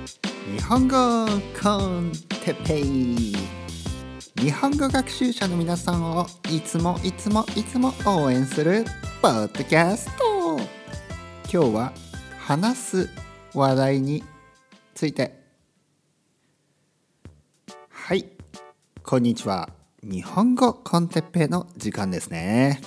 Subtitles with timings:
[0.00, 1.26] 日本語
[1.62, 2.12] コン
[2.42, 3.36] テッペイ。
[4.42, 8.86] 日本語学習者の皆さんをいつもいつもいつも応援する
[9.20, 10.58] ポッドキャスト。
[11.52, 11.92] 今日は
[12.38, 13.10] 話す
[13.52, 14.24] 話題に
[14.94, 15.38] ついて。
[17.90, 18.24] はい
[19.02, 19.68] こんにちは。
[20.02, 22.80] 日本語コンテッペイの時間ですね。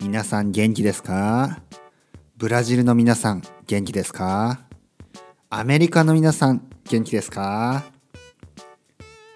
[0.00, 1.60] 皆さん元気ですか？
[2.38, 4.60] ブラジルの皆さん元気ですか？
[5.54, 7.84] アメリカの皆さん元気ですか？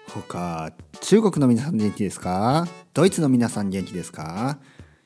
[0.07, 2.67] 他中国の皆さん元気ですか？
[2.95, 4.57] ドイツの皆さん元気ですか？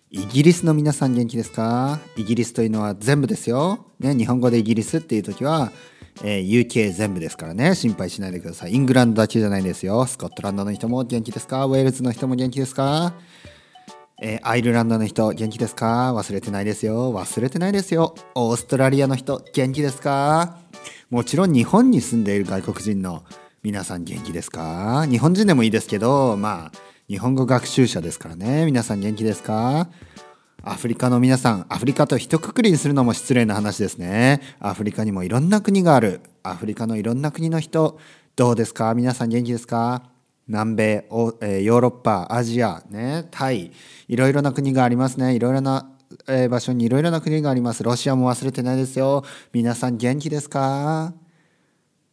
[0.09, 1.99] イギリスの皆さん元気ですか？
[2.15, 3.87] イギリスというのは全部ですよ。
[3.99, 5.73] ね、日本語でイギリスっていう時は、
[6.23, 8.73] えー、UK 全部ですからね心配しないでください。
[8.73, 10.05] イングランドだけじゃないですよ。
[10.05, 11.65] スコットランドの人も元気ですか？
[11.65, 13.15] ウェールズの人も元気ですか？
[14.21, 16.13] えー、アイルランドの人元気ですか？
[16.15, 17.13] 忘れてないですよ。
[17.13, 18.15] 忘れてないですよ。
[18.33, 20.60] オーストラリアの人元気ですか？
[21.09, 23.23] もちろん日本に住んでいる外国人の
[23.63, 25.05] 皆さん元気ですか？
[25.09, 28.65] 日本人でもいいですけど、まあ、日本語学習者ですからね。
[28.65, 29.89] 皆さん元気ですか？
[30.63, 34.41] アフリカの皆さん、アフリカと一括りにするのも失礼な話ですね。
[34.59, 36.21] アフリカにもいろんな国がある。
[36.43, 37.99] アフリカのいろんな国の人、
[38.35, 38.93] どうですか？
[38.93, 40.03] 皆さん元気ですか？
[40.47, 43.71] 南米、ヨーロッパ、アジア、ね、タイ、
[44.07, 45.35] いろいろな国がありますね。
[45.35, 45.89] いろいろな、
[46.33, 47.83] えー、場所にいろいろな国があります。
[47.83, 49.23] ロシアも忘れてないですよ。
[49.51, 51.13] 皆さん元気ですか？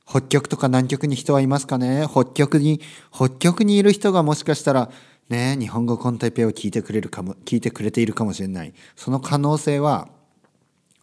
[0.04, 2.04] 北極とか南極に人はいますかね？
[2.10, 2.80] 北極に、
[3.12, 4.90] 北極にいる人がもしかしたら、
[5.28, 8.74] ね、日本語コンテペを聞いてくれるかも、聞いてくれているかもしれない。
[8.96, 10.08] その可能性は、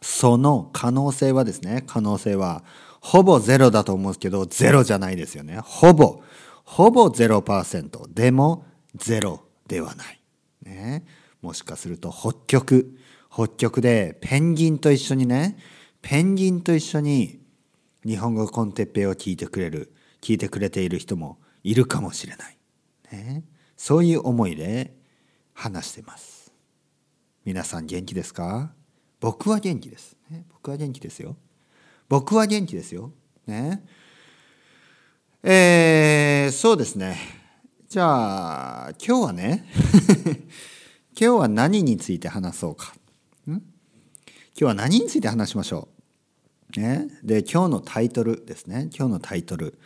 [0.01, 2.63] その可能性はですね、可能性は、
[2.99, 5.59] ほぼゼロだと思うんですけど、ゼロじゃないですよね。
[5.63, 6.21] ほぼ。
[6.63, 10.19] ほぼ0%でもゼロではない。
[10.63, 11.05] ね、
[11.43, 12.97] もしかすると北極
[13.35, 15.57] 北極でペンギンと一緒にね
[16.01, 17.41] ペンギンと一緒に
[18.05, 22.57] 日本語コンテッペを聞いてくれる聞いてくれている人もいるかもしれない、
[23.11, 23.43] ね、
[23.75, 24.95] そういう思いで
[25.53, 26.53] 話してます。
[27.43, 28.71] 皆さん元気ですか？
[29.19, 31.35] 僕は元気です、ね、僕は元気ですよ。
[32.07, 33.11] 僕は元気ですよ。
[33.47, 33.85] ね。
[35.43, 37.17] えー、そうですね。
[37.89, 39.65] じゃあ、今日はね、
[41.19, 42.95] 今日は何について話そうか。
[44.57, 45.89] 今日は何について話しましょ
[46.77, 46.79] う？
[46.79, 47.07] ね？
[47.23, 48.89] で、今日のタイトルですね。
[48.97, 49.77] 今日のタイトル。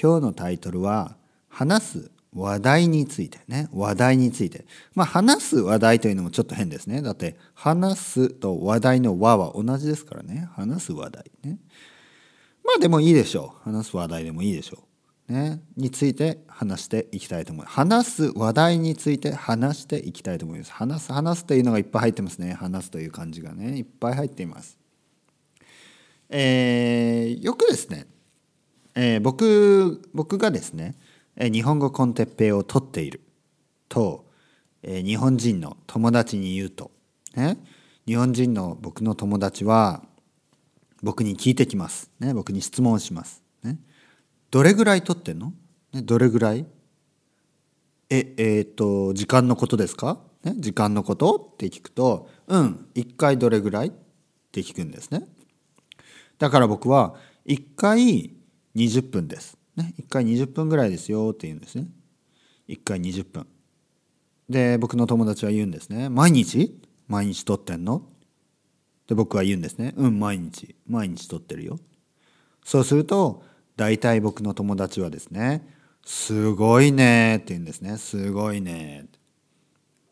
[0.00, 1.16] 今日のタイトルは、
[1.48, 3.68] 話す話題についてね。
[3.72, 4.66] 話題について。
[4.94, 7.02] まあ、話す話題というのもちょっと変ですね。
[7.02, 10.48] だって、話すと話題の和は同じですからね。
[10.52, 11.58] 話す話題ね。
[12.64, 13.68] まあでもいいでしょう。
[13.68, 14.93] 話す話題でもいいでしょう。
[15.28, 17.74] ね、について話していきたいと思います。
[17.74, 20.72] 話す話題について話していきたいと思います。
[20.72, 22.52] 話す、話すというのがいっぱい入ってますね。
[22.52, 24.78] 話すという漢字がね、いっぱい入っています。
[26.28, 28.06] えー、よくですね、
[28.94, 30.94] えー、僕、僕がですね、
[31.36, 33.20] 日本語コンテッペイを取っている
[33.88, 34.26] と、
[34.82, 36.90] えー、日本人の友達に言うと、
[37.34, 37.56] ね、
[38.06, 40.04] 日本人の僕の友達は
[41.02, 42.10] 僕に聞いてきます。
[42.20, 43.42] ね、僕に質問します。
[43.62, 43.78] ね
[44.54, 45.52] どれぐらい取ってんの、
[45.92, 46.64] ね、どれぐらい？
[48.08, 53.92] え、えっ、と、時間のことですか、ね、時間のことって聞くと、うん、1回どれぐらいっ
[54.52, 55.26] て聞くんですね。
[56.38, 57.16] だから僕は、
[57.46, 58.30] 1回
[58.76, 59.58] 20分です。
[59.74, 61.88] ね、1回20分ぐらいですよって言うんですね。
[62.68, 63.48] 1回20分。
[64.48, 66.08] で、僕の友達は言うんですね。
[66.08, 66.80] 毎日？
[67.08, 68.06] 毎日撮ってんの？
[69.08, 69.94] で、僕は言うんですね。
[69.96, 70.76] うん、毎日。
[70.86, 71.80] 毎日撮ってるよ。
[72.64, 73.42] そうすると、
[73.76, 75.68] 大体僕の友達はですね、
[76.04, 77.96] すごいねって言うんですね。
[77.96, 79.06] すごいね。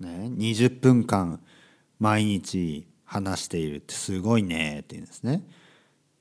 [0.01, 1.41] ね、20分間
[2.01, 5.47] 毎日話しているってすごいねって言うんですね。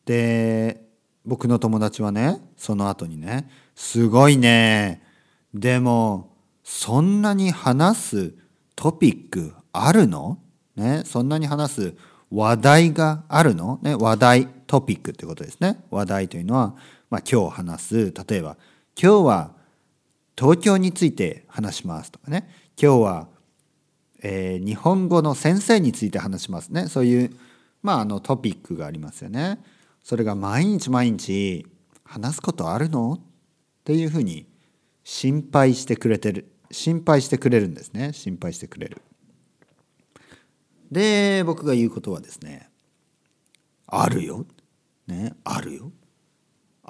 [0.05, 0.87] で、
[1.25, 5.01] 僕の友達はね、その後にね、すごいね。
[5.53, 8.33] でも、そんなに話す
[8.75, 10.37] トピックあるの？
[10.75, 11.93] ね、そんなに話す
[12.29, 13.79] 話題があるの？
[13.81, 15.83] ね、話題、トピックってことですね。
[15.89, 16.75] 話題というのは、
[17.11, 18.57] まあ、今日話す例えば
[18.99, 19.51] 今日は
[20.35, 22.49] 東京について話しますとかね
[22.81, 23.27] 今日は、
[24.23, 27.37] えー、日本語の先生について話しますねそういう、
[27.83, 29.59] まあ、あのトピックがありますよね。
[30.03, 31.67] それが毎日毎日
[32.03, 33.13] 話すことあるの？
[33.13, 33.19] っ
[33.83, 34.47] ていうふうに
[35.03, 39.01] 心配してくれてる心配してくれるんですね心配してくれる。
[40.89, 42.69] で僕が言うことはですね
[43.85, 44.45] あるよ。
[45.07, 45.91] ねあるよ。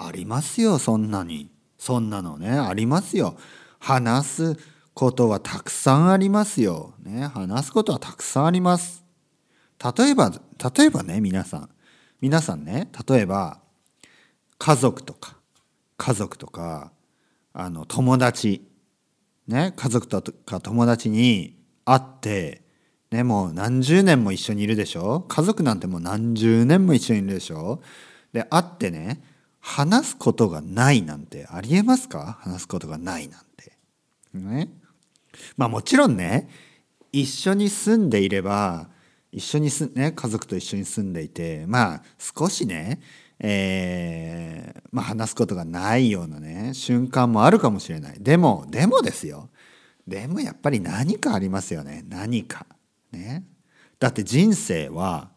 [0.05, 1.49] ありますよそんなに。
[1.77, 3.37] そんなのねありますよ。
[3.79, 4.57] 話す
[4.93, 9.03] ことはたくさんありますよ、ね、話すことはたくさんあります。
[9.97, 10.31] 例えば
[10.77, 11.69] 例えばね皆さん。
[12.19, 13.59] 皆さんね例えば
[14.59, 15.37] 家族とか
[15.97, 16.91] 家族とか
[17.53, 18.67] あの友達。
[19.47, 22.61] ね家族とか友達に会って
[23.09, 25.25] ねもう何十年も一緒にいるでしょ？
[25.27, 27.81] 家族なんてもう何十年も一緒にいるでしょ？
[28.31, 29.21] で会ってね
[29.61, 32.39] 話すことがないなんてありえますか？
[32.41, 33.77] 話すことがないなんて。
[34.33, 34.69] ね？
[35.55, 36.49] まあもちろんね
[37.11, 38.89] 一緒に住んでいれば
[39.31, 42.99] 一緒にす、ね、家族と一緒に住んでいてまあ少しね、
[43.39, 48.17] えー、まあ、話すことがないようなね瞬間もあるかもしれない。
[48.19, 49.49] でもでもですよ。
[50.07, 52.03] でもやっぱり何かありますよね。
[52.09, 52.65] 何か。
[53.11, 53.45] ね？
[53.99, 55.29] だって人生は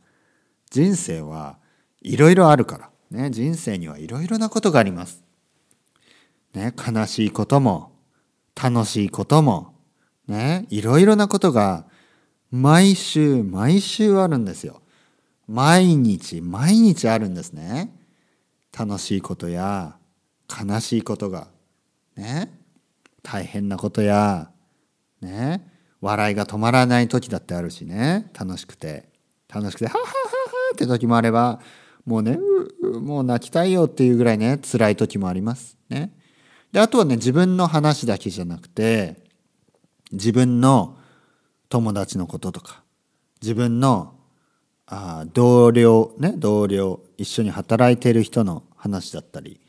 [0.71, 1.59] 人生は
[2.01, 2.91] いろいろあるから。
[3.15, 5.23] ね人生にはいろいろなことがあります。
[6.53, 7.93] ね悲しいことも
[8.61, 9.75] 楽しいことも
[10.29, 11.87] ねいろいろなことが
[12.51, 14.83] 毎週毎週あるんですよ。
[15.47, 17.95] 毎日毎日あるんですね。
[18.77, 19.97] 楽しいことや
[20.49, 21.49] 悲しいことが
[22.17, 22.53] ね
[23.23, 24.51] 大変なことや
[25.21, 25.71] ね
[26.01, 28.31] 笑いが止まらない時だってあるしね。
[28.39, 29.15] 楽しくて。
[29.47, 30.11] 楽しくてはははは
[30.75, 31.61] って時もあれば
[32.07, 32.39] もうね
[33.01, 35.77] もう泣きたいよっていうぐらいね辛い時もあります。
[35.89, 36.13] ね。
[36.73, 39.17] であとはね自分の話だけじゃなくて
[40.13, 40.97] 自分の
[41.69, 42.83] 友達のこととか
[43.41, 44.15] 自分の
[44.87, 49.61] あ同僚ね同僚一緒に働いている人の話だったり、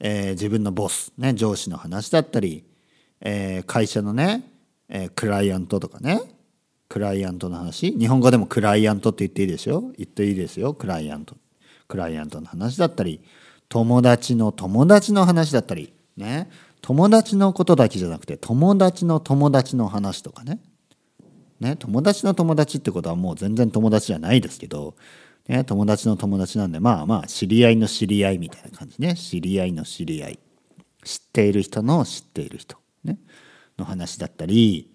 [0.00, 2.64] えー、自分のボスね上司の話だったり、
[3.20, 4.44] えー、会社のね
[4.88, 6.20] えー、クライアントとかね
[6.88, 7.92] クライアントの話。
[7.92, 11.36] 日本語でもクライアントって言っていいですよ言っていいですよクライアント
[11.88, 13.20] クライアントの話だったり
[13.68, 16.50] 友達の友達の話だったりね。
[16.80, 20.60] 友達のことだけじゃなくて友達の友達の話とかね。
[21.60, 21.76] ね。
[21.76, 24.94] 友達の友達ってことはもう全然友達じゃないですけど、
[25.48, 29.16] ね、友達の友達なんでまあまあ知り合いの知り合いみたいな感じね。
[29.16, 30.38] 知り合いの知り合い。
[31.04, 32.76] 知っている人の知っている人。
[33.04, 33.18] ね。
[33.78, 34.90] の話だったり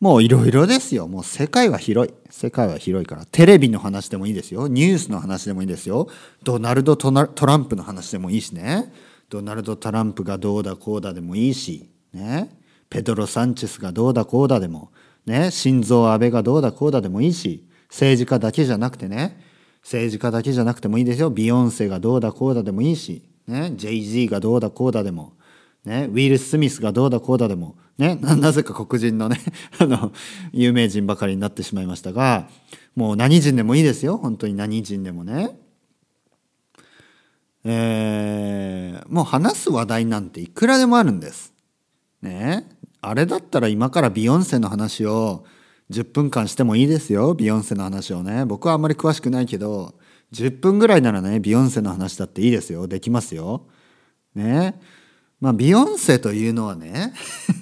[0.00, 1.08] もういろいろですよ。
[1.08, 2.14] もう世界は広い。
[2.30, 4.68] 世界は広いからテレビの話でもいいですよ。
[4.68, 6.08] ニュースの話でもいいですよ。
[6.44, 8.92] ドナルド・トランプの話でもいいしね。
[9.28, 11.90] ドナルド・トランプがどうだこうだでもいいし。
[12.12, 12.56] ね。
[12.88, 14.92] ペドロ・サンチェスがどうだこうだでも。
[15.26, 15.50] ね。
[15.50, 17.66] 心臓安倍がどうだこうだでもいいし。
[17.88, 19.40] 政治家だけじゃなくてね。
[19.82, 21.30] 政治家だけじゃなくてもいいですよ。
[21.30, 23.24] ビヨンセがどうだこうだでもいいし。
[23.48, 23.72] ね。
[23.76, 25.32] JZ がどうだこうだでも。
[25.88, 29.40] ね、ウィル・スミスがどうだこうだでも、ね、 なぜか黒人のね
[29.80, 30.12] あの
[30.52, 32.46] 有名人ばかりになってしまいましたが
[32.94, 35.58] もう何人でもいいですよ本当に何人でもね。
[37.64, 41.54] えー、もう話す話題なんていくらでもあるんです。
[42.20, 42.68] ね
[43.00, 45.44] あれだったら今からビヨンセの話を
[45.90, 49.94] 10分間してもいいですよビヨンセの話をね僕はあんまり詳しくないけど
[50.32, 53.66] 10分ぐらいならねビヨンセの話だっていいですよできますよ。
[54.34, 54.78] ね
[55.40, 57.14] まあ、ビヨンセというのはね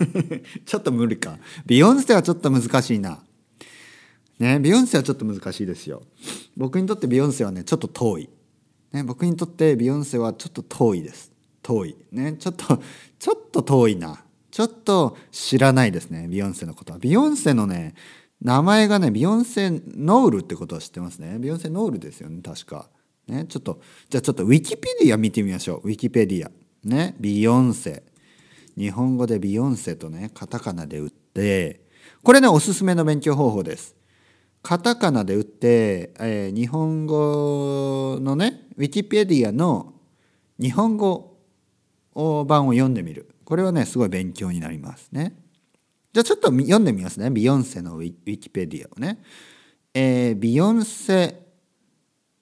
[0.65, 1.39] ちょっと無理か。
[1.67, 3.23] ビヨンセはちょっと難しいな。
[4.39, 6.03] ね、ビヨンセはちょっと難しいですよ。
[6.57, 8.29] 僕にとってビヨンセはね、ちょっと遠い。
[8.93, 11.33] ね、僕にとってビヨンセはちょっと遠いです。
[11.63, 11.97] 遠い。
[12.13, 12.81] ね、ちょっと、
[13.19, 14.23] ちょっと遠いな。
[14.51, 16.99] ちょっと知らないですね、ビヨンセのことは。
[16.99, 17.95] ビヨンセのね、
[18.41, 21.39] 名前がね、ビヨンセノールってことは知ってますね。
[21.39, 22.89] ビヨンセノールですよね、確か。
[23.27, 25.89] ね、ちょっと、じゃあちょっとウィキペディア見てみましょう。
[25.89, 26.51] ウィキペディア。
[26.85, 28.03] ねビヨンセ
[28.77, 31.81] 日本語でビヨンセとねカタカナで打って
[32.23, 33.95] これねおすすめの勉強方法です。
[34.63, 39.95] カタカナで打って、えー、日本語のねウィキペディアの
[40.59, 41.39] 日本語
[42.15, 43.31] 版を読んでみる。
[43.45, 45.37] これはねすごい勉強になりますね。
[46.13, 47.31] じゃあちょっと読んでみますね。
[47.31, 49.23] ビヨンセのウィキペディアをね、
[49.95, 51.43] えー、ビヨンセ、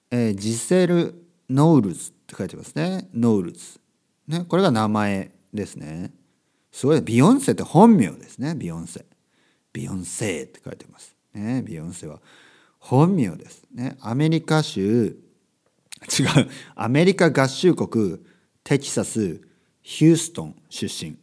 [0.09, 1.13] えー、ジセル・
[1.49, 3.07] ノールズって書いてますね。
[3.13, 3.79] ノールズ
[4.27, 6.11] ね、これが名前ですね。
[6.71, 7.01] すごい。
[7.01, 8.55] ビヨンセって本名ですね。
[8.55, 9.05] ビヨンセ。
[9.71, 11.15] ビヨンセって書いてます。
[11.33, 12.21] ね、ビヨンセは
[12.79, 13.63] 本名です。
[13.73, 15.17] ね、アメリカ州、
[16.19, 16.49] 違う。
[16.75, 18.19] アメリカ合衆国
[18.63, 19.41] テキサス
[19.81, 21.17] ヒューストン出身。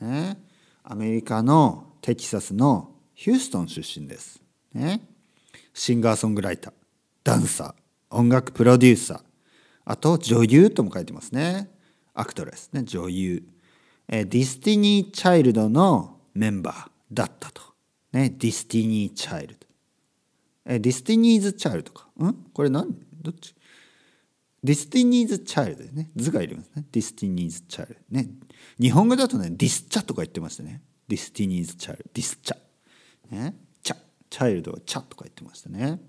[0.00, 0.38] ね、
[0.82, 4.42] アメリカのテキサスのヒューストン出身です。
[4.74, 5.00] ね、
[5.74, 6.72] シンガーソングライター、
[7.24, 9.22] ダンサー、音楽プロデューサー、
[9.84, 11.70] あと女優とも書いてますね。
[12.14, 13.42] アクトレスね女優、
[14.08, 17.62] えディスティニー・チャイルドのメンバーだったと、
[18.12, 19.66] ね、ディスティニー・チャイルド、
[20.66, 22.08] えディスティニーズ・チャイルドか。
[22.22, 22.34] ん？
[22.52, 23.54] これ何どっち？
[24.62, 26.10] ディスティニーズ・チャイルドね。
[26.14, 26.84] ズがいりますね。
[26.92, 28.28] ディスティニーズ・チャイルドね。
[28.80, 30.82] 日本語だとねディスチャとか言ってましたね。
[31.08, 32.10] ディスティニーズ・チャイルド。
[32.14, 32.56] ディスチャ。
[33.34, 33.56] ね？
[33.82, 33.96] チャ。
[34.30, 36.00] チャイルドはチャとか言ってましたね、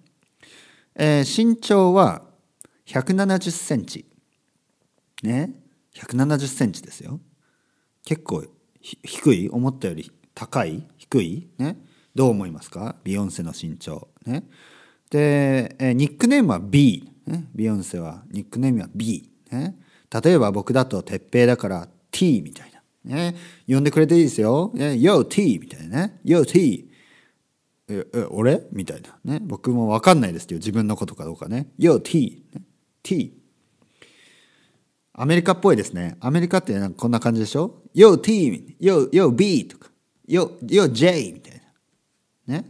[0.95, 2.21] えー、身長は
[2.85, 4.05] 170センチ。
[5.23, 5.62] ね？
[5.95, 7.19] 170センチですよ。
[8.05, 8.43] 結構
[8.81, 9.49] 低い？
[9.49, 10.87] 思ったより高い？
[10.97, 11.47] 低い？
[11.57, 11.77] ね？
[12.15, 12.95] どう思いますか？
[13.03, 14.07] ビヨンセの身長。
[14.25, 14.43] ね？
[15.09, 19.77] で、えニックネームは B、ね、ビヨンセはニックネームは B、ね、
[20.23, 22.71] 例えば僕だと鉄平だから T みたい
[23.05, 23.35] な、ね、
[23.67, 26.07] 呼んでくれていいですよ、ね、Yo T みたいな。
[26.07, 26.89] ね？Yo T
[27.87, 28.63] ええ俺？
[28.71, 29.17] みたいな。
[29.23, 29.39] ね？
[29.41, 31.67] 僕も分かんないですけど自分のことかどうかね。
[31.77, 32.61] Yo T、ね、
[33.03, 33.39] T
[35.15, 36.17] アメリカっぽいですね。
[36.19, 39.91] アメリカってなんかこんな感じでしょ？Yo T Yo, Yo B とか。
[40.27, 41.61] Yo, Yo J みたい
[42.47, 42.55] な。
[42.55, 42.65] ね？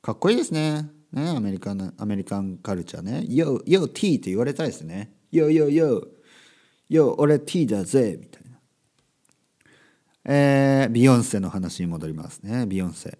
[0.00, 0.88] かっこいいですね。
[1.12, 1.28] ね？
[1.28, 3.26] アメリカのアメリカンカルチャーね。
[3.28, 5.12] Yo, Yo T って言われたいですね。
[5.30, 6.08] Yo Yo Yo
[6.88, 8.16] Yo 俺 T だぜ。
[8.18, 8.58] みたいな。
[10.24, 12.64] えー、ビヨンセの話に戻りますね。
[12.66, 13.18] ビヨンセ。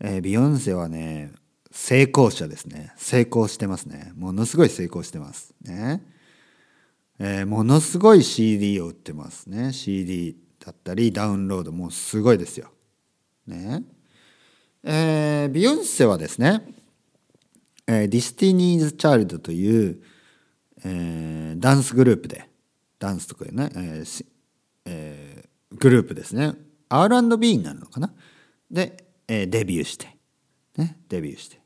[0.00, 1.32] えー、ビヨンセはね
[1.70, 2.92] 成功者ですね。
[2.96, 4.12] 成功してますね。
[4.16, 5.54] ものすごい成功してます。
[5.62, 6.02] ね？
[7.24, 9.72] えー、ものすごい CD を売ってますね。
[9.72, 12.72] CD だったりダウンロードもうすごいですよ。
[13.46, 13.84] ね。
[14.82, 16.66] えー、ビヨンセはですね、
[17.86, 20.02] えー、ディスティニーズ・チャイルドという、
[20.84, 22.48] えー、ダンスグループで
[22.98, 24.26] ダンスとかね、えー
[24.86, 26.54] えー、グループですね。
[26.88, 28.12] R&B になるのかな？
[28.68, 30.08] でえー、デビューして、
[30.76, 31.60] ね、デビューして。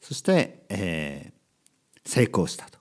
[0.00, 2.78] そして、えー、成功したと。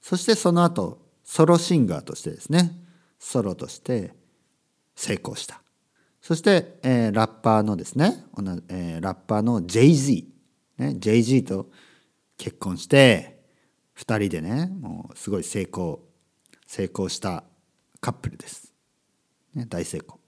[0.00, 2.72] そしてその後ソロシンガーとしてですね
[3.18, 4.14] ソロとして
[4.94, 5.62] 成功した。
[6.20, 8.24] そして、えー、ラッパーのですね、
[8.68, 10.24] えー、ラッパーの JZ、
[10.78, 11.70] ね、JZ と
[12.38, 13.40] 結婚して
[13.98, 16.00] 2人でねもうすごい成功
[16.66, 17.44] 成功した
[18.00, 18.72] カップルです、
[19.54, 20.18] ね、大成功。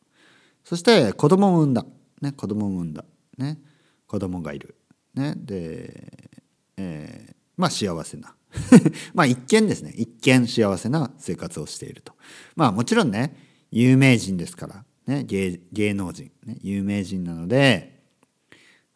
[0.64, 1.86] そして子供も産んだ、
[2.20, 3.04] ね、子供も産んだ。
[3.38, 3.58] ね、
[4.06, 4.76] 子供がいる、
[5.14, 6.30] ね、で、
[6.76, 8.34] えー、まあ幸せな
[9.14, 9.92] まあ一見ですね。
[9.96, 12.14] 一見幸せな生活をしていると。
[12.54, 13.36] まあもちろんね
[13.70, 18.02] 有名人ですから、ね、芸芸能人、ね、有名人なので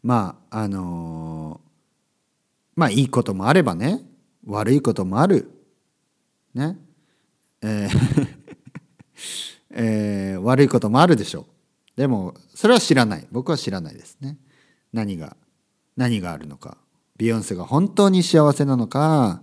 [0.03, 4.03] まああのー、まあいいこともあればね
[4.45, 5.51] 悪いこともある
[6.55, 6.79] ね
[7.63, 8.29] えー
[9.73, 11.47] えー、悪いこともあるでしょう。
[11.97, 13.27] でもそれは知らない。
[13.31, 14.39] 僕は知らないですね。
[14.93, 15.37] 何が
[15.97, 16.79] 何があるのか。
[17.17, 19.43] ビヨンセが本当に幸せなのか、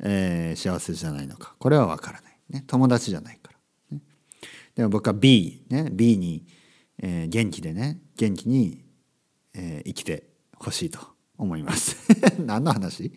[0.00, 1.54] えー、幸せじゃないのか。
[1.58, 3.52] これは分からない、ね、友達じゃないか
[3.90, 4.02] ら、ね、
[4.74, 5.88] でも僕は B ね。
[5.92, 6.46] B に、
[6.98, 8.00] えー、元気でね。
[8.16, 8.84] 元気に、
[9.54, 11.00] えー、生きてほしいと
[11.38, 11.96] 思います。
[12.38, 13.12] 何の話？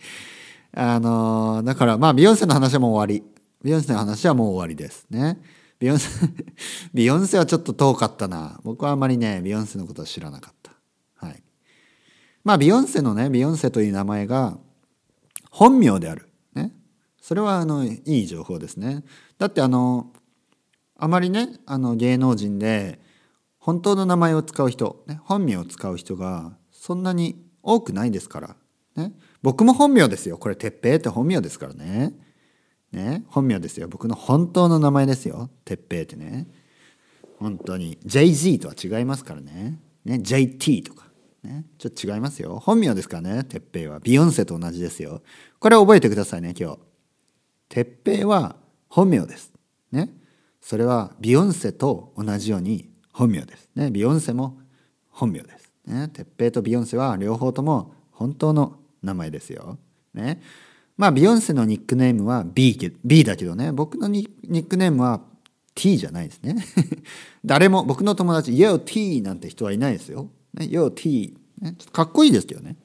[0.73, 3.25] あのー、だからまあビヨンセの話はもう終わり。
[3.63, 5.07] ビヨンセの話はもう終わりです。
[5.09, 5.39] ね。
[5.79, 6.09] ビヨンセ
[6.93, 8.59] ビヨンセはちょっと遠かったな。
[8.63, 10.73] 僕はあまりね、ビヨンセのことは知らなかった。
[11.15, 11.43] はい。
[12.43, 14.57] まあ、ビヨンセのね、ビヨンセという名前が
[15.51, 16.24] 本名である。
[17.25, 19.03] それは、あの、いい情報ですね。
[19.39, 20.13] だって、あの、
[20.95, 22.99] あまりね、あの、芸能人で、
[23.57, 28.55] 本当の名前を使う人、ね、本名を使う人がそんなに多くないですから。
[28.95, 29.11] ね。
[29.41, 30.37] 僕も本名ですよ。
[30.37, 32.13] これ、てっぺいって本名ですからね。
[32.91, 33.87] ね、本名ですよ。
[33.87, 35.49] 僕の本当の名前ですよ。
[35.65, 36.47] 哲平ってね。
[37.39, 37.97] 本当に。
[38.05, 39.79] JZ とは違いますからね。
[40.03, 40.19] ね。
[40.19, 41.07] JT とか。
[41.41, 41.65] ね。
[41.79, 42.59] ちょっと違いますよ。
[42.59, 43.43] 本名ですからね。
[43.45, 43.99] 哲平は。
[43.99, 45.23] ビヨンセと同じですよ。
[45.57, 46.94] これ覚えてくださいね今日。
[47.75, 48.55] 哲平は
[48.87, 49.51] 本名です。
[49.91, 50.09] ね。
[50.61, 53.69] それはビヨンセと同じように本名です。
[53.75, 53.91] ね。
[53.91, 54.57] ビヨンセも
[55.09, 55.73] 本名です。
[55.85, 56.07] ね。
[56.07, 59.77] 哲平とビヨンセは両方とも本当の名前ですよ。
[60.13, 60.41] ね。
[60.95, 63.73] まあビヨンセのニックネームは B, B だけどね。
[63.73, 65.19] 僕のニックネームは
[65.73, 66.55] T じゃないですね。
[67.43, 72.77] 誰も僕の友達 Yo T なんて人はいないですよ、ね、Yo T、ね、かっこいいですけどね。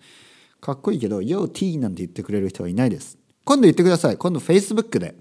[0.60, 3.19] かっこいいけど Yo T なんて言ってくれる人はいないです。
[3.50, 4.16] 今度言ってください。
[4.16, 5.16] 今度 Facebook で。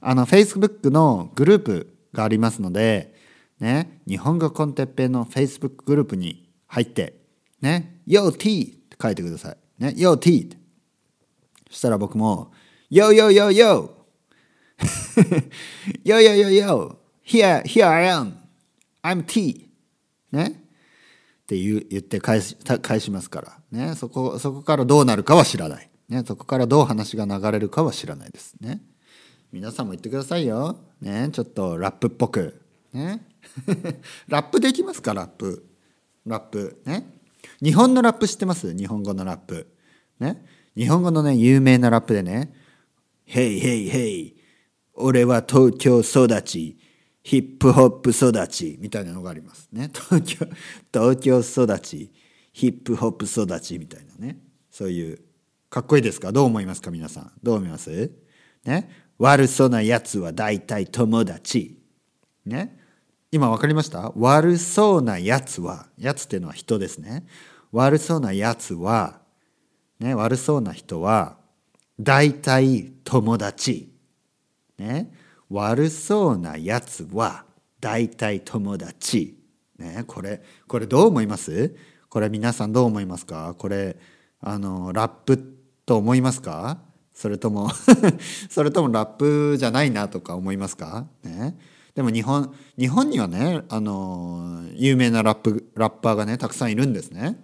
[0.00, 3.14] あの Facebook のグループがありますので
[3.60, 4.00] ね。
[4.04, 7.20] 日本語コンテッペの Facebook グループに入って
[7.60, 8.00] ね。
[8.04, 9.56] Yo T って書いてください。
[9.78, 9.94] ね。
[9.96, 10.56] Yo T って。
[11.70, 12.50] そしたら僕も、
[12.90, 13.90] Yo, yo, yo, yo!
[16.02, 16.96] yo, yo, yo, yo!
[17.24, 18.32] Here, here I am!
[19.04, 19.68] I'm T!
[20.32, 20.46] ね。
[20.46, 28.82] って言言って返し返しますから、ね、そこそこからどうなるかは知らない、ね、そこからどう話が流れるかは知らないですね。
[29.50, 32.60] 皆さんも言ってくださいよ、ね、ちょっとラップっぽく、
[32.92, 33.26] ね、
[34.28, 35.66] ラップできますかラップ？
[36.26, 36.82] ラップ。
[36.84, 37.18] ね。
[37.62, 38.76] 日本のラップ知ってます？
[38.76, 39.66] 日本語のラップ。
[40.20, 40.44] ね。
[40.76, 42.54] 日本語のね、有名なラップでね、
[43.24, 44.36] ヘイヘイヘイ、
[44.94, 46.78] 俺は東京育ち、
[47.22, 49.68] ヒップホップ育ち、みたいなのがあります。
[49.72, 49.90] ね。
[49.92, 50.46] 東京、
[50.92, 52.10] 東京育ち、
[52.52, 54.38] ヒップホップ育ち、みたいなね。
[54.70, 55.18] そういう、
[55.72, 56.32] かっこいいですか？
[56.32, 56.90] どう思いますか？
[56.90, 57.32] 皆さん。
[57.42, 58.12] どう思います？
[58.66, 58.90] ね？
[59.18, 61.78] 悪そうなやつは大体友達。
[62.44, 62.78] ね？
[63.30, 64.12] 今分かりました？
[64.14, 67.24] 悪そうなやつは、やつっていうのは人ですね。
[67.72, 69.22] 悪そうなやつは、
[69.98, 71.38] ね、悪そうな人は、
[71.98, 73.94] 大体友達。
[74.76, 75.10] ね？
[75.48, 77.46] 悪そうなやつは、
[77.80, 79.38] 大体友達。
[79.78, 80.04] ね？
[80.06, 81.74] これ、これどう思います？
[82.10, 83.54] これ皆さんどう思いますか？
[83.56, 83.96] これ、
[84.38, 86.78] あの、ラップと思いますか？
[87.12, 87.70] それとも
[88.48, 91.06] それともラップじゃないなとか思いますか？
[91.22, 91.58] ね。
[91.94, 97.38] でも日本日本にはねあの有名なラップラッパーがねたくさんいるんですね。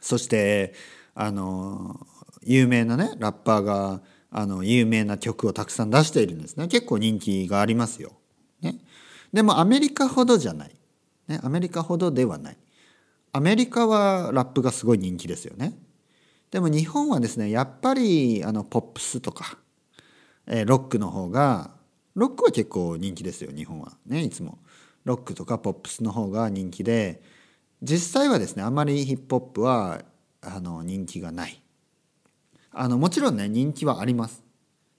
[0.00, 0.74] そして
[1.14, 2.06] あの
[2.42, 8.12] 有名なねラッパーがあの有名な曲をたくさん出しているんですね結構人気がありますよ。
[8.60, 8.78] ね、
[9.32, 10.76] でもアメリカほどじゃない、
[11.26, 12.58] ね、アメリカほどではない。
[13.32, 15.78] アメリカはラップがすごい人気ですよね。
[16.50, 19.58] でも日本はですねやっぱりあのポップスとか、
[20.46, 21.70] えー、ロックの方が
[22.14, 23.92] ロックは結構人気ですよ日本は。
[24.06, 24.58] ねいつも。
[25.04, 27.22] ロックとかポップスの方が人気で
[27.82, 30.02] 実際はですねあまりヒップホップは
[30.42, 31.62] あの人気がない。
[32.72, 34.42] あのもちろんね人気はあります。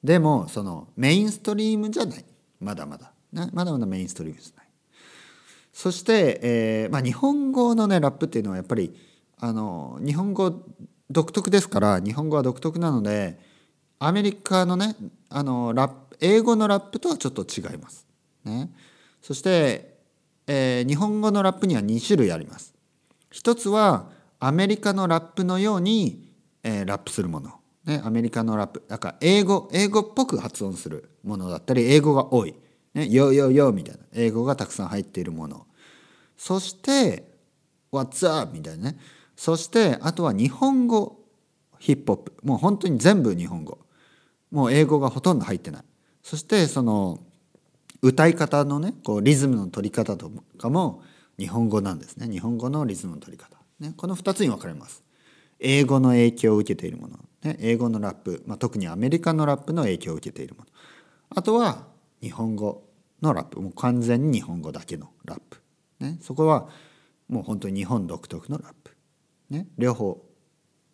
[0.03, 2.25] でもそのメインストリームじゃない。
[2.59, 4.67] まだまだ、ね、まだまだメインストリームじゃない。
[5.73, 8.93] そして、えーまあ、日本語のねラップっていうのはやっぱり
[9.37, 10.63] あの日本語
[11.11, 13.39] 独特ですから日本語は独特なので
[13.99, 14.95] アメリカのね
[15.29, 18.05] あのラップ英語のラップとはちょっと違います。
[18.45, 18.69] ね、
[19.21, 19.97] そして、
[20.47, 22.75] えー、日本語のラップには2種類あります。
[23.31, 26.29] 一つはアメリカのラップのように、
[26.63, 27.51] えー、ラップするもの。
[27.85, 32.53] ね、アメリカのラップだから英語英語っぽく発音するものだったり英語が多い
[32.93, 35.65] 「ね、ヨーヨーヨー」みたいな英語がたくさん入っているもの
[36.37, 37.27] そして
[37.91, 38.99] 「What's up?」みたいなね
[39.35, 41.21] そしてあとは日本語
[41.79, 42.33] ヒップホップ。
[42.43, 43.79] もう本当に全部日本語。
[44.51, 45.83] もう英語がほとんど入ってない。
[46.21, 47.19] そしてその
[48.01, 51.01] 歌い方のねこうリズムの取り方とかも
[51.39, 52.27] 日本語なんですね。
[52.27, 55.03] 日本語のリズムの取り方、ね、この2つに分かれます。
[55.59, 60.67] 英語の影響を受けているもの、ね、英語のラップ、まあ、特にアメリカのラップの影響を受けているもの。
[61.29, 61.87] あとは
[62.21, 62.83] 日本語
[63.21, 63.59] のラップ。
[63.59, 65.61] もう完全に日本語だけのラップ、
[65.99, 66.67] ね、そこは
[67.27, 68.91] もう本当に日本独特のラップ。
[69.51, 70.25] ね、両方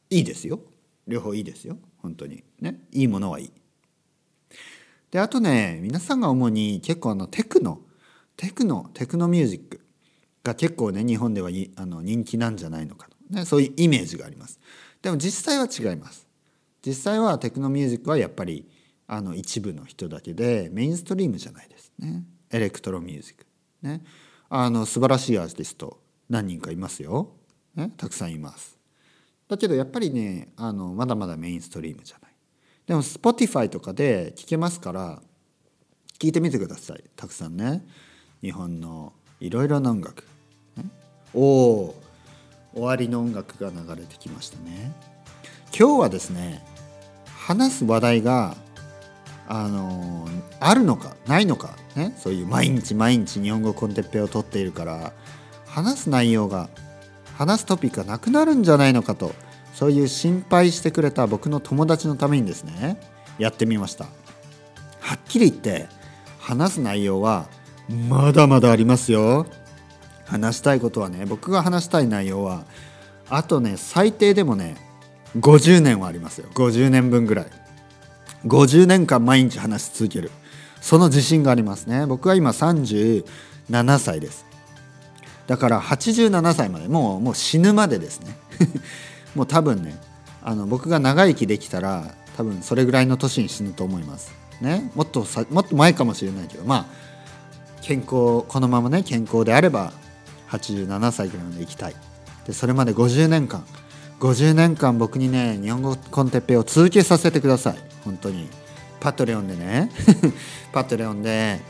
[0.10, 0.60] いいですよ。
[1.08, 1.78] 両方いいですよ。
[2.00, 2.44] 本当に。
[2.60, 3.52] ねいいものはいい。
[5.12, 7.82] であとね皆さんが主に結構あのテクノ
[8.36, 9.82] テクノテクノミュージック
[10.44, 14.60] が結構ね日本ではあの人気なんじゃないのかと、ね、そういうイメージがあります。
[15.04, 16.28] でも実際は違います。
[16.84, 18.68] 実際はテクノミュージックはやっぱり
[19.06, 21.94] あの一部の人だけでメインストリームじゃないです。
[22.00, 23.46] ねエレクトロミュージック。
[23.84, 24.04] ね
[24.50, 27.36] あの素晴らしいアーティスト何人かいますよ。
[27.78, 28.76] ね、たくさんいます。
[29.48, 32.32] だけどやっぱりねあのまだまだメインストリームじゃない。
[32.88, 35.22] でも Spotify とかで聴けますから
[36.20, 37.04] 聞いてみてください。
[37.16, 37.86] たくさんね。
[38.42, 40.24] 日本のいろいろな音楽、
[40.76, 40.86] ね、
[41.34, 41.96] おお
[42.74, 44.92] 終わりの音楽が流れてきましたね。
[45.78, 46.66] 今日はですね
[47.26, 48.56] 話す話題が
[49.48, 50.28] あの
[50.60, 51.76] あるのかないのか。
[51.96, 52.14] ね。
[52.18, 55.14] そういう毎日毎日日本語コンテッペを取っているから
[55.66, 56.70] 話す内容が
[57.38, 59.34] 話すトピックがなくなるんじゃないのかと
[59.74, 63.00] そういう心配してくれた僕の友達のためにですね
[63.38, 64.06] やってみました。
[65.00, 65.86] はっきり言って
[66.40, 67.48] 話す内容は
[68.10, 69.46] まだまだありますよ。
[70.26, 72.66] 話したいことはね僕が話したい内容は
[73.30, 74.76] あとね最低でもね
[75.38, 76.48] 50年はありますよ。
[76.56, 77.46] 50年分ぐらい。
[78.48, 80.32] 50年間毎日話し続ける。
[80.82, 82.08] その自信がありますね。
[82.08, 83.24] 僕は今37
[84.00, 84.47] 歳です。
[85.48, 88.38] だから87歳までもうもう死ぬまでですね。
[89.34, 89.98] もう多分ね
[90.44, 94.34] あの僕が長生きできたら多分それぐらいの年に死ぬと思います。
[94.62, 94.92] ね。
[94.94, 96.86] もっとさもっと前かもしれないけどまあ
[97.82, 99.94] 健康このままね健康であれば
[100.50, 101.96] 87歳ぐらいまで生きたい。
[102.46, 103.64] でそれまで50年間
[104.20, 107.78] 50年間僕にね日本語コンテッペを続けさせてください。
[108.04, 108.50] 本当に。
[109.00, 109.92] パトレオンでね。
[110.74, 111.62] パトレオンで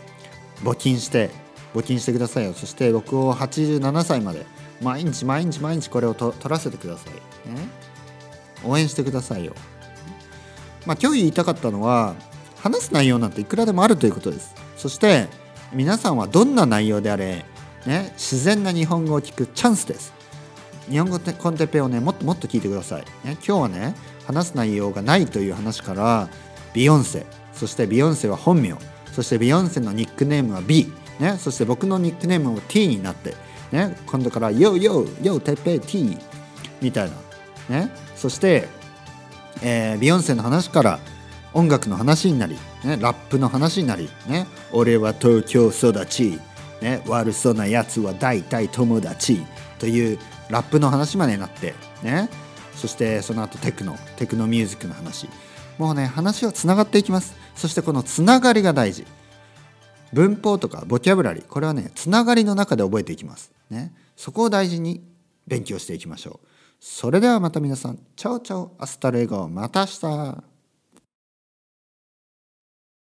[0.63, 1.29] 募金して
[1.73, 2.53] 募金してくださいよ。
[2.53, 4.45] そして僕を87歳まで。
[4.81, 7.67] 毎日毎日毎日これをと取らせてください、ね、
[8.63, 9.53] 応援してくださいよ。
[10.85, 12.15] まあ今日言いたかったのは
[12.57, 14.53] 話す内容なんていくらでもあるということです。
[14.77, 15.27] そして
[15.73, 17.45] 皆さんはどんな内容であれ、
[17.85, 20.13] ね、自然な日本語を聞くチャンスです。
[20.89, 23.93] 日本語コンテペをねもっともっと聞いてください、ね、今日はね
[24.25, 26.29] 話す内容がないという話から
[26.73, 28.75] ビヨンセそしてビヨンセは本名。
[29.11, 33.35] そしてビヨンセのニックネームは B ね、そして僕のニックネームも T になって、
[33.71, 36.17] ね、今度から「ヨーヨーヨーてっぺい T」
[36.81, 37.11] みたい
[37.69, 38.67] な、ね、そして、
[39.61, 40.99] えー、ビヨンセの話から、
[41.53, 46.39] 音楽の話になり、ね、ラップの話になり、ね、俺は東京育ち、
[46.81, 49.43] ね、悪そうなやつは大体友達
[49.79, 52.29] というラップの話までになって、ね、
[52.75, 55.27] そしてその後テクノテクノミュージックの話。
[55.79, 57.35] もうね話はつながっていきます。
[57.55, 59.05] そしてこのつながりが大事。
[60.13, 63.51] 文法とかボキャブラリーこれはねつながりの中で覚えていきます。
[63.69, 63.93] ね。
[64.15, 65.03] そこを大事に
[65.47, 66.47] 勉強していきましょう。
[66.79, 70.56] それではまた皆さん chao chao hasta luego また明日。